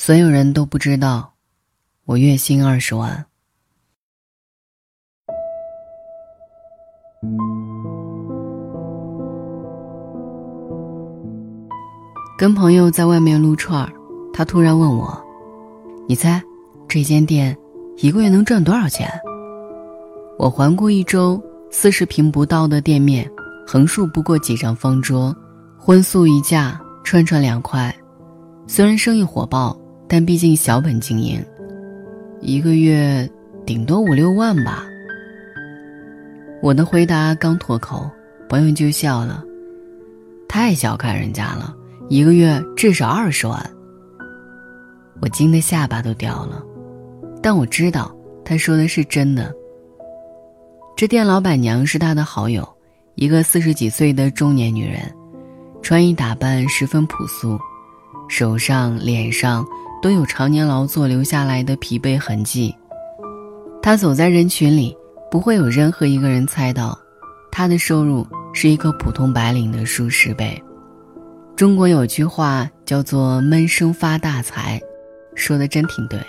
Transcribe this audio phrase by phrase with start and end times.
[0.00, 1.32] 所有人都不知道，
[2.04, 3.26] 我月薪二十万。
[12.38, 13.92] 跟朋友在外面撸串儿，
[14.32, 15.20] 他突然问我
[16.08, 16.40] ：“你猜，
[16.86, 17.54] 这间店
[17.96, 19.10] 一个月能赚多少钱？”
[20.38, 21.42] 我环顾一周，
[21.72, 23.28] 四十平不到的店面，
[23.66, 25.36] 横竖不过几张方桌，
[25.76, 27.92] 荤素一架，串串两块。
[28.68, 29.76] 虽然生意火爆。
[30.08, 31.44] 但毕竟小本经营，
[32.40, 33.28] 一个月
[33.66, 34.86] 顶多五六万吧。
[36.62, 38.10] 我的回答刚脱口，
[38.48, 39.44] 朋友就笑了，
[40.48, 41.76] 太小看人家了，
[42.08, 43.70] 一个月至少二十万。
[45.20, 46.64] 我惊得下巴都掉了，
[47.42, 48.10] 但我知道
[48.44, 49.54] 他说的是真的。
[50.96, 52.66] 这店老板娘是他的好友，
[53.14, 55.02] 一个四十几岁的中年女人，
[55.82, 57.58] 穿衣打扮十分朴素，
[58.28, 59.62] 手上、脸上。
[60.00, 62.74] 都有常年劳作留下来的疲惫痕迹。
[63.82, 64.96] 他走在人群里，
[65.30, 66.98] 不会有任何一个人猜到，
[67.50, 70.62] 他的收入是一个普通白领的数十倍。
[71.56, 74.80] 中国有句话叫做“闷声发大财”，
[75.34, 76.20] 说的真挺对。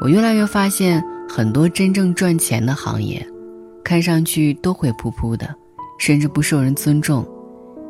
[0.00, 3.26] 我越来越发现，很多真正赚钱的行业，
[3.84, 5.54] 看上去都会扑扑的，
[5.98, 7.26] 甚至不受人尊重，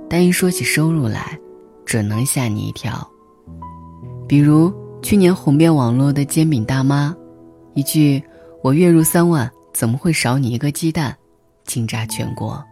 [0.09, 1.39] 但一说起收入来，
[1.85, 3.09] 准能吓你一跳。
[4.29, 4.71] 比如
[5.03, 7.17] 去年红遍网络的煎饼大妈，
[7.73, 8.23] 一句
[8.63, 11.17] “我月入三万，怎么会少你一个鸡蛋”，
[11.65, 12.63] 惊炸全国。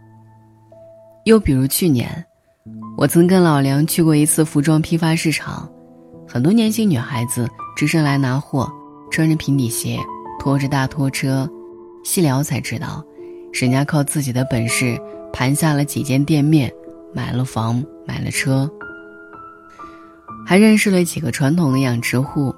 [1.24, 2.22] 又比如去年，
[2.98, 5.66] 我曾跟老梁去过一次服装批发市场，
[6.28, 8.70] 很多年轻女孩子只身来拿货，
[9.10, 9.98] 穿着平底鞋，
[10.38, 11.48] 拖着大拖车，
[12.04, 13.02] 细聊才知道，
[13.50, 15.00] 人家靠自己的本事
[15.32, 16.70] 盘下了几间店面，
[17.14, 18.70] 买了房，买了车。
[20.48, 22.54] 还认识了几个传统的养殖户，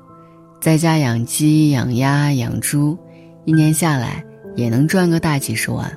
[0.60, 2.98] 在家养鸡、养鸭、养猪，
[3.46, 4.22] 一年下来
[4.54, 5.90] 也能赚个大几十万，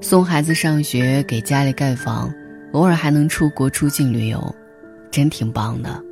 [0.00, 2.28] 送孩子上学，给家里盖房，
[2.72, 4.52] 偶尔还能出国出境旅游，
[5.08, 6.02] 真挺棒的。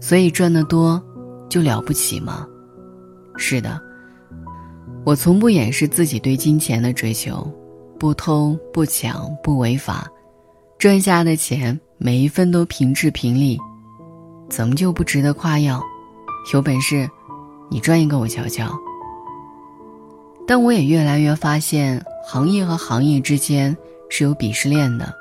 [0.00, 1.00] 所以赚得多，
[1.48, 2.44] 就了不起吗？
[3.36, 3.80] 是的，
[5.04, 7.48] 我从不掩饰自己对金钱的追求，
[8.00, 10.08] 不偷不抢不违法，
[10.76, 13.56] 赚下的钱每一分都平质平利。
[14.48, 15.82] 怎么就不值得夸耀？
[16.52, 17.08] 有本事，
[17.68, 18.72] 你赚一个我瞧瞧。
[20.46, 23.76] 但我也越来越发现，行业和行业之间
[24.08, 25.14] 是有鄙视链的。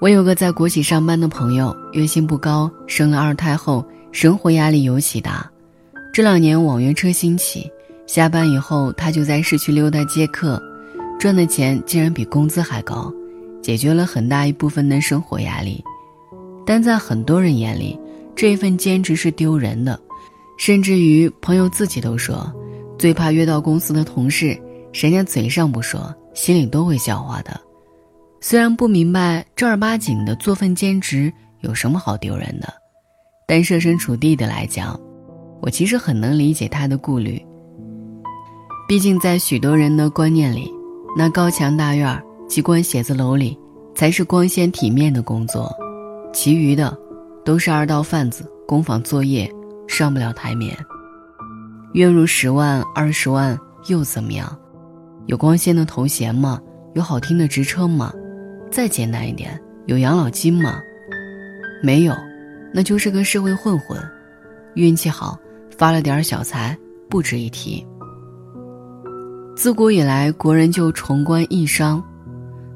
[0.00, 5.50] 我有个在国企上班的朋友，月薪不高，生了二胎后，生活压力尤其大。
[6.12, 7.68] 这两年网约车兴起，
[8.06, 10.62] 下班以后他就在市区溜达接客，
[11.18, 13.12] 赚的钱竟然比工资还高，
[13.60, 15.84] 解决了很大一部分的生活压力。
[16.70, 17.98] 但在很多人眼里，
[18.36, 19.98] 这份兼职是丢人的，
[20.56, 22.48] 甚至于朋友自己都说，
[22.96, 24.56] 最怕约到公司的同事，
[24.92, 27.60] 人家嘴上不说，心里都会笑话的。
[28.40, 31.32] 虽然不明白正儿八经的做份兼职
[31.62, 32.72] 有什么好丢人的，
[33.48, 34.96] 但设身处地的来讲，
[35.60, 37.44] 我其实很能理解他的顾虑。
[38.86, 40.72] 毕竟在许多人的观念里，
[41.18, 43.58] 那高墙大院、机关写字楼里，
[43.92, 45.68] 才是光鲜体面的工作。
[46.32, 46.96] 其余的，
[47.44, 49.50] 都是二道贩子、工坊作业，
[49.88, 50.76] 上不了台面。
[51.92, 53.58] 月入十万、二十万
[53.88, 54.56] 又怎么样？
[55.26, 56.60] 有光鲜的头衔吗？
[56.94, 58.12] 有好听的职称吗？
[58.70, 60.80] 再简单一点，有养老金吗？
[61.82, 62.14] 没有，
[62.72, 64.00] 那就是个社会混混。
[64.74, 65.36] 运气好，
[65.76, 67.84] 发了点小财，不值一提。
[69.56, 72.02] 自古以来，国人就崇官抑商，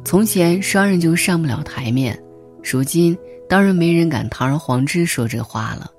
[0.05, 2.21] 从前商人就上不了台面，
[2.63, 3.17] 如今。
[3.49, 5.91] 当然没人敢堂而皇之说这话了，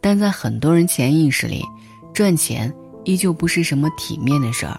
[0.00, 1.64] 但在很多人潜意识里，
[2.12, 2.72] 赚钱
[3.04, 4.76] 依旧不是什么体面的事儿。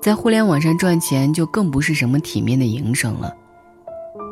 [0.00, 3.32] 在互联网上赚钱就更不是什么体面的营生了。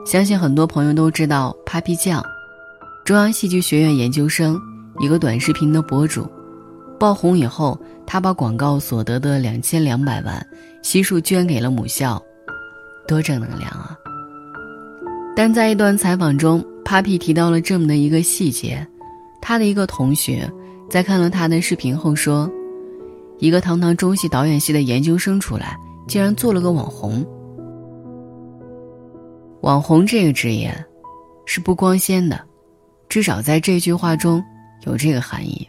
[0.07, 2.25] 相信很多朋友都知道 Papi 酱，
[3.05, 4.59] 中央戏剧学院研究生，
[4.99, 6.27] 一个短视频的博主，
[6.99, 10.45] 爆红以后，他把广告所得的两千两百万
[10.83, 12.21] 悉数捐给了母校，
[13.07, 13.97] 多正能量啊！
[15.43, 18.87] 但在一段采访中，Papi 提到了这么的一个细节：
[19.41, 20.47] 他的一个同学
[20.91, 22.47] 在看了他的视频后说，
[23.39, 27.25] 一个堂堂中戏导演系的研究生出来，竟然做了个网红。
[29.63, 30.71] 网红这个职业
[31.47, 32.39] 是不光鲜的，
[33.09, 34.45] 至少在这句话中
[34.83, 35.67] 有这个含义。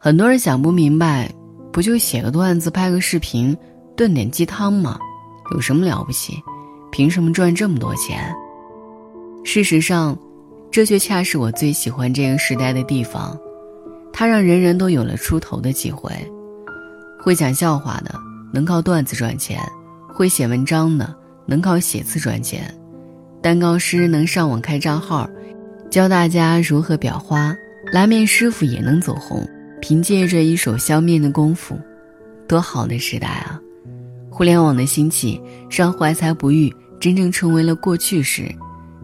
[0.00, 1.32] 很多人想不明白，
[1.72, 3.56] 不就写个段子、拍个视频、
[3.96, 4.98] 炖点鸡汤吗？
[5.54, 6.34] 有什么了不起？
[6.92, 8.32] 凭什么赚这么多钱？
[9.44, 10.16] 事实上，
[10.70, 13.36] 这却恰是我最喜欢这个时代的地方，
[14.12, 16.12] 它让人人都有了出头的机会。
[17.18, 18.14] 会讲笑话的
[18.52, 19.58] 能靠段子赚钱，
[20.06, 21.16] 会写文章的
[21.46, 22.62] 能靠写字赚钱，
[23.40, 25.26] 蛋糕师能上网开账号，
[25.90, 27.56] 教大家如何裱花，
[27.90, 29.48] 拉面师傅也能走红，
[29.80, 31.74] 凭借着一手削面的功夫，
[32.46, 33.58] 多好的时代啊！
[34.30, 35.40] 互联网的兴起，
[35.70, 36.72] 让怀才不遇
[37.02, 38.48] 真正成为了过去时。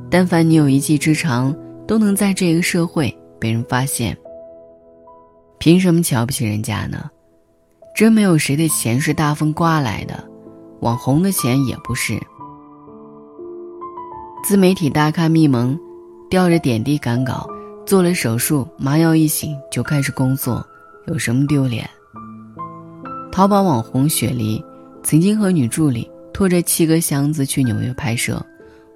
[0.08, 1.52] 但凡你有一技之长，
[1.84, 4.16] 都能在这个社会被人发现。
[5.58, 7.10] 凭什么瞧不起人家呢？
[7.96, 10.24] 真没有谁的钱是大风刮来的，
[10.78, 12.16] 网红的钱也不是。
[14.44, 15.76] 自媒体大咖蜜萌，
[16.30, 17.50] 吊着点滴赶稿，
[17.84, 20.64] 做了手术，麻药一醒就开始工作，
[21.08, 21.84] 有什么丢脸？
[23.32, 24.64] 淘宝网红雪梨。
[25.00, 28.40] 曾经和女助理拖着七个箱子去纽约拍摄，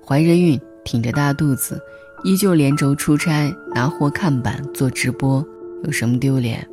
[0.07, 1.77] 怀着孕，挺着大肚子，
[2.23, 5.45] 依旧连轴出差，拿货看板做直播，
[5.83, 6.65] 有什么丢脸？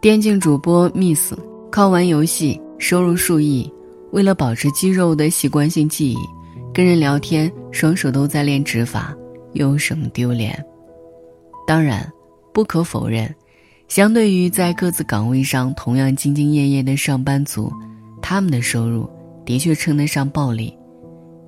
[0.00, 1.34] 电竞主播 Miss
[1.72, 3.68] 靠玩游戏收入数亿，
[4.12, 6.18] 为了保持肌肉的习惯性记忆，
[6.72, 9.12] 跟人聊天双手都在练指法，
[9.54, 10.64] 有什么丢脸？
[11.66, 12.08] 当然，
[12.54, 13.28] 不可否认。
[13.88, 17.72] 相对于在各自岗位上同样兢兢业业的上班族，
[18.22, 19.10] 他们的收入
[19.46, 20.76] 的确称得上暴利，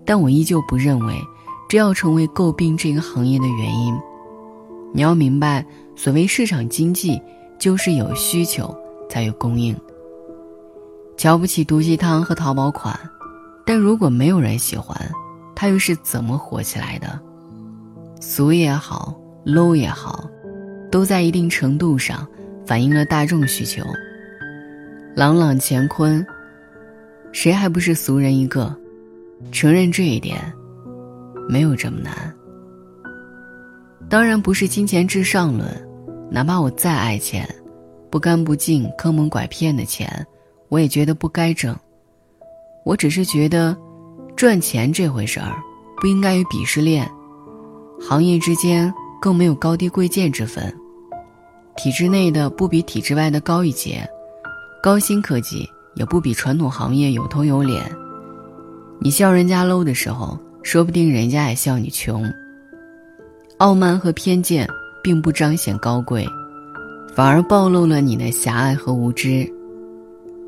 [0.07, 1.15] 但我依旧不认为
[1.69, 3.95] 这要成为诟病这个行业的原因。
[4.95, 7.21] 你要明白，所谓市场经济，
[7.59, 8.75] 就是有需求
[9.11, 9.77] 才有供应。
[11.17, 12.99] 瞧不起毒鸡汤和淘宝款，
[13.67, 14.97] 但如果没有人喜欢，
[15.55, 17.21] 它又是怎么火起来的？
[18.21, 19.15] 俗也好
[19.45, 20.25] ，low 也好。
[20.91, 22.27] 都在一定程度上
[22.65, 23.83] 反映了大众需求。
[25.15, 26.27] 朗朗乾坤，
[27.33, 28.75] 谁还不是俗人一个？
[29.53, 30.41] 承认这一点，
[31.49, 32.13] 没有这么难。
[34.09, 35.69] 当然不是金钱至上论，
[36.31, 37.49] 哪怕我再爱钱，
[38.11, 40.27] 不干不净、坑蒙拐骗的钱，
[40.69, 41.77] 我也觉得不该挣。
[42.85, 43.77] 我只是觉得，
[44.35, 45.57] 赚钱这回事儿，
[46.01, 47.09] 不应该与鄙视链、
[48.01, 48.93] 行业之间。
[49.21, 50.73] 更没有高低贵贱之分，
[51.77, 54.09] 体制内的不比体制外的高一截，
[54.81, 57.85] 高薪科技也不比传统行业有头有脸。
[59.01, 62.33] 你笑人家 low 的时候，说不定人家也笑你穷。
[63.59, 64.67] 傲慢和偏见
[65.03, 66.27] 并不彰显高贵，
[67.15, 69.47] 反而暴露了你的狭隘和无知，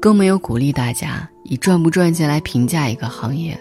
[0.00, 3.60] 更没有鼓励大家以赚不赚钱来评价一个行业。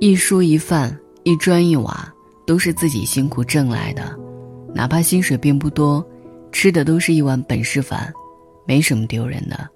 [0.00, 2.12] 一蔬一饭，一砖一瓦。
[2.46, 4.18] 都是自己辛苦挣来的，
[4.74, 6.02] 哪怕薪水并不多，
[6.50, 8.10] 吃的都是一碗本事饭，
[8.66, 9.68] 没什么丢人的。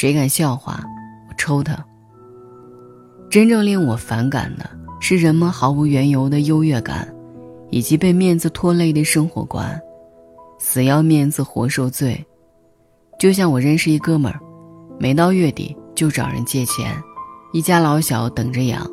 [0.00, 0.80] 谁敢笑话，
[1.28, 1.76] 我抽他。
[3.28, 4.64] 真正令我反感的
[5.00, 7.12] 是人们毫无缘由的优越感，
[7.70, 9.76] 以及被面子拖累的生活观，
[10.60, 12.24] 死要面子活受罪。
[13.18, 14.38] 就像我认识一哥们儿，
[15.00, 16.94] 每到月底就找人借钱，
[17.52, 18.88] 一家老小等着养，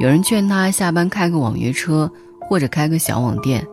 [0.00, 2.10] 有人劝他下班开个网约车。
[2.48, 3.66] 或者开个小网店，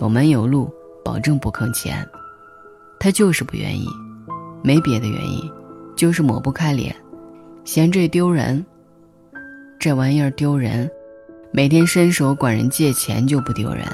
[0.00, 0.70] 有门有路，
[1.02, 2.06] 保证不坑钱。
[3.00, 3.88] 他就是不愿意，
[4.62, 5.50] 没别的原因，
[5.98, 6.94] 就是抹不开脸，
[7.64, 8.64] 嫌这丢人。
[9.80, 10.88] 这玩意儿丢人，
[11.52, 13.84] 每天伸手管人借钱就不丢人。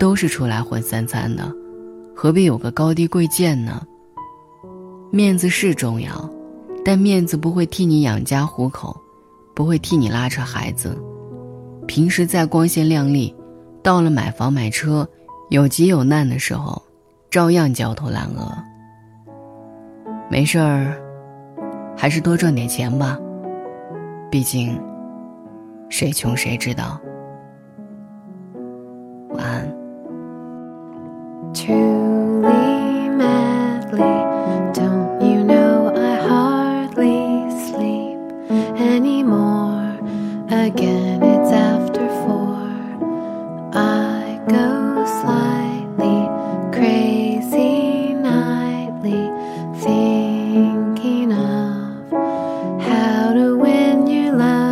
[0.00, 1.48] 都是出来混三餐的，
[2.12, 3.80] 何必有个高低贵贱呢？
[5.12, 6.28] 面子是重要，
[6.84, 9.00] 但面子不会替你养家糊口，
[9.54, 11.00] 不会替你拉扯孩子。
[11.86, 13.32] 平时再光鲜亮丽，
[13.80, 15.08] 到了买房买车、
[15.50, 16.82] 有急有难的时候，
[17.30, 18.52] 照样焦头烂额。
[20.30, 20.94] 没事儿，
[21.96, 23.18] 还是多赚点钱吧。
[24.30, 24.80] 毕竟，
[25.88, 27.00] 谁穷谁知道。
[29.30, 29.68] 晚安。
[54.32, 54.69] love.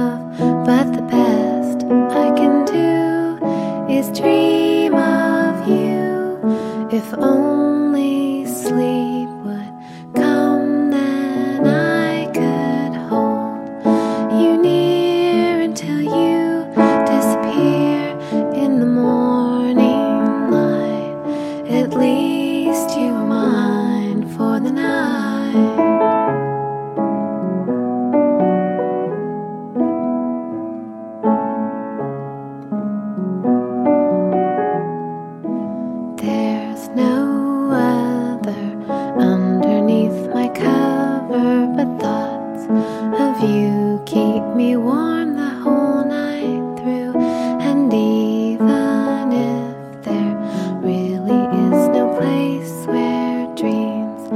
[43.43, 47.15] you keep me warm the whole night through,
[47.61, 50.35] and even if there
[50.81, 54.29] really is no place where dreams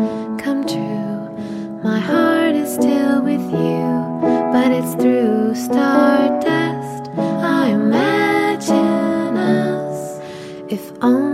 [0.42, 3.86] come true, my heart is still with you,
[4.52, 7.10] but it's through stardust.
[7.18, 10.20] I imagine us
[10.68, 11.31] if only.